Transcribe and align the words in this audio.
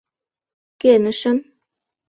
Кӧнышым. 0.81 1.37